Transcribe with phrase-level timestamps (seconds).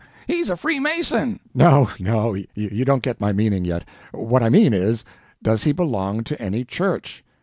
[0.25, 3.83] He's a Freemason." "No, no, you don't get my meaning yet.
[4.11, 5.05] What I mean is,
[5.43, 7.23] does he belong to any CHURCH?"